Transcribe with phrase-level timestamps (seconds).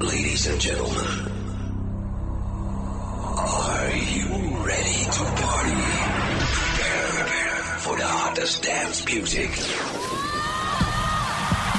[0.00, 1.06] Ladies and gentlemen,
[3.36, 4.28] are you
[4.64, 5.74] ready to party?
[7.18, 9.50] Prepare for the hottest dance music.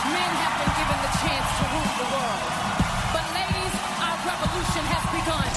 [0.04, 2.44] Men have been given the chance to rule the world.
[3.16, 5.49] But ladies, our revolution has begun.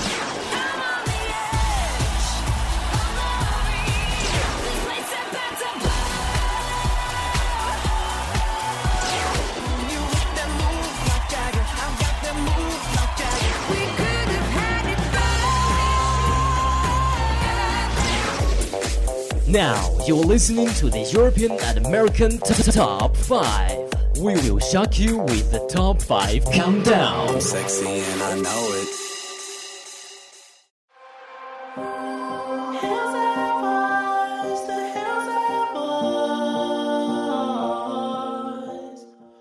[19.51, 24.21] Now you're listening to the European and American t- t- Top 5.
[24.21, 27.39] We will shock you with the Top 5 Countdown.
[27.39, 28.87] Sexy and I know it.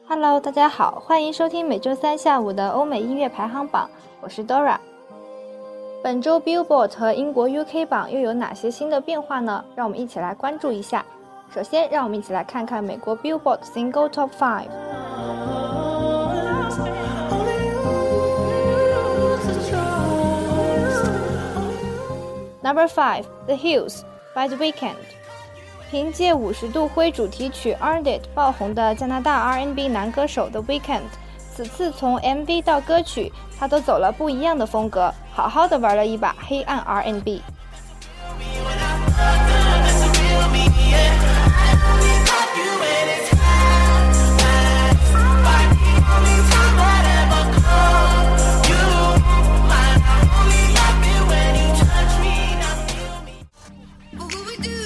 [0.08, 3.88] Hello，大家好，欢迎收听每周三下午的欧美音乐排行榜，
[4.20, 4.78] 我是 Dora。
[6.03, 9.63] 本周 Billboard 和英国 UK 榜又有哪些新的变化呢？
[9.75, 11.05] 让我们一起来关注一下。
[11.53, 14.65] 首先，让我们一起来看看美国 Billboard Single Top Five。
[22.63, 24.01] Number five, The Hills
[24.33, 24.95] by The Weekend。
[25.91, 31.01] 凭借五十度灰主题曲《Earned It》爆红的加拿大 R&B 男歌手 The Weekend，
[31.37, 37.41] 此次从 MV 到歌曲，他都走了不一样的风格，好好的玩了一把黑暗 R&B。
[54.13, 54.79] What will we do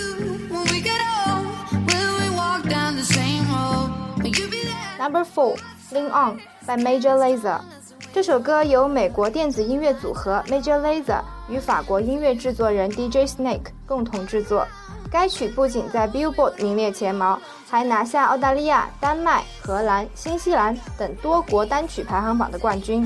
[0.50, 1.46] when we get old?
[1.88, 3.90] Will we walk down the same road?
[4.18, 4.98] Will you be there?
[5.00, 5.56] Number four,
[5.92, 7.75] Lean On by Major Lazer。
[8.16, 14.66] 这首歌由美国电子音乐组合 Major Lazer 与法国音乐制作人 DJ Snake 共同制作。
[15.12, 17.38] 该曲不仅在 Billboard 名列前茅，
[17.70, 23.06] 还拿下澳大利亚、丹麦、荷兰、新西兰等多国单曲排行榜的冠军。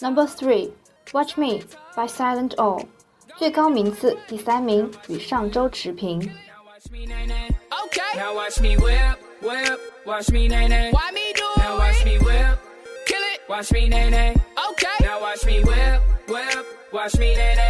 [0.00, 0.72] Number three,
[1.12, 1.62] Watch Me
[1.94, 2.84] by Silent All，
[3.38, 6.20] 最高名次第三名，与上周持平。
[6.20, 7.50] Watch me, nay, nay.
[7.70, 8.16] Okay.
[8.18, 9.78] Now watch me whip, whip.
[10.04, 10.90] Watch me, nay, nay.
[10.92, 11.58] Why me do now it?
[11.58, 12.58] Now watch me whip.
[13.06, 13.40] Kill it.
[13.48, 14.34] Watch me, nay, nay.
[14.70, 14.96] Okay.
[15.00, 16.66] Now watch me whip, whip.
[16.92, 17.69] Watch me, nay, nay.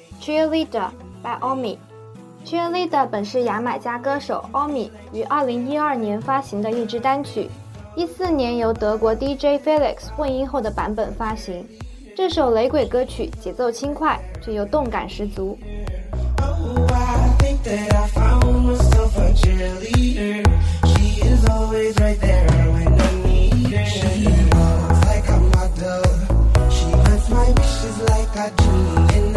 [0.21, 0.91] Cheerleader
[1.23, 1.77] by Omi。
[2.45, 7.49] Cheerleader 本是牙买加歌手 Omi 于2012年发行的一支单曲
[7.97, 11.67] ，14年由德国 DJ Felix 混音后的版本发行。
[12.15, 15.57] 这首雷鬼歌曲节奏轻快，却又动感十足。
[16.37, 20.45] Oh, I think that I found myself a cheerleader.
[20.85, 23.85] She is always right there when I need her.
[26.69, 27.29] She looks
[28.07, 29.30] like a genie in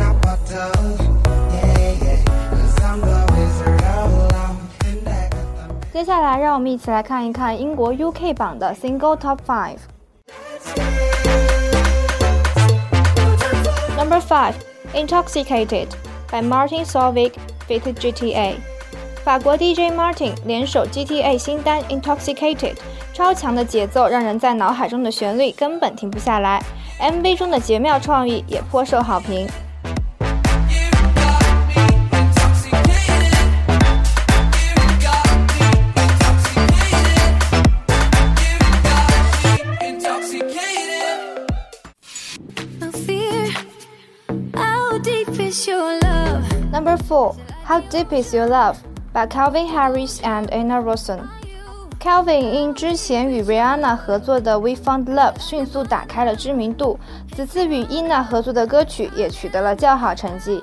[5.93, 9.79] 接下来，让我们一起来看一看英国 UK 榜的 Single Top Five。
[13.97, 14.55] Number five,
[14.93, 15.89] Intoxicated
[16.31, 17.33] by Martin Solveig
[17.67, 17.95] feat.
[17.95, 18.57] GTA。
[19.25, 22.77] 法国 DJ Martin 联手 GTA 新单 Intoxicated，
[23.15, 26.63] 超强的节奏让人在脑海中的旋律根本停不下来。
[27.01, 29.49] MV 中的绝妙创意也颇受好评。
[46.85, 47.35] Number four,
[47.65, 48.77] How Deep Is Your Love
[49.15, 51.21] by Calvin Harris and Anna Rosen。
[51.99, 56.99] Calvin 因之前与 Rihanna 合作的《We Found Love》迅速打开了知名度，
[57.35, 60.63] 此次与 Ina 合作的歌曲也取得了较好成绩。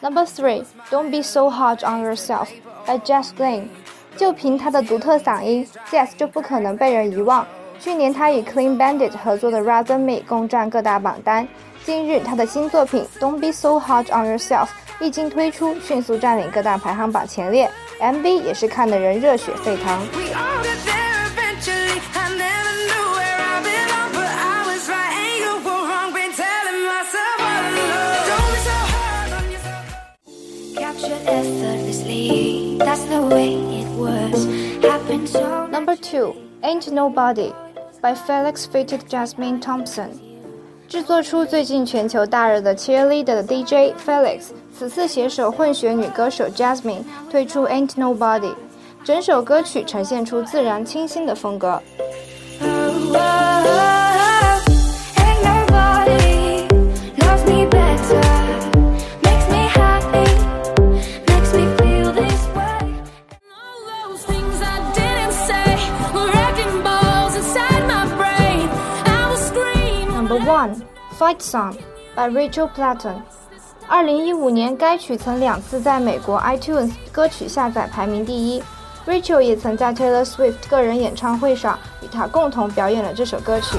[0.00, 2.48] Number three, Don't Be So Hard on Yourself
[2.86, 3.68] by Jess Glynn。
[4.16, 7.46] 就凭他的独特嗓音，Jess 就不可能被人遗忘。
[7.80, 11.46] 去年他与 Clean Bandit 合作的《Rather Me》共占各大榜单。
[11.84, 14.66] 近日，他的新作品《Don't Be So Hard on Yourself》
[15.00, 17.70] 一经推出，迅速占领各大排行榜前列
[18.00, 20.93] ，MV 也是看得人热血沸腾。
[35.70, 37.52] Number two, Ain't Nobody
[38.00, 40.10] by Felix Fitted Jasmine Thompson。
[40.86, 48.54] 制作出最近全球大热的 Cheerleader 的 DJ Felix，此次携手混血女歌手 Jasmine 推出 Ain't Nobody，
[49.02, 51.82] 整首歌曲呈现出自然清新的风格。
[70.24, 70.82] Number one,
[71.18, 71.76] Fight Song
[72.16, 73.16] by Rachel Platten。
[73.86, 78.62] 二零一五年，该曲曾两次在美国 iTunes 歌曲下载排名第一。
[79.06, 83.76] Rachel 也曾在 Taylor Swift 个人演唱会上与她共同表演了这首歌曲。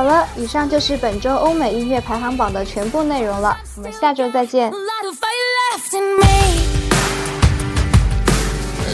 [0.00, 4.74] 好了，以上就是本周欧美音乐排行榜的全部内容了，我们下周再见 A。
[4.74, 5.28] lot of fight
[5.76, 6.24] left in me.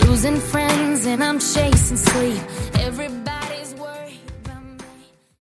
[0.05, 2.41] Losing friends and I'm chasing sleep.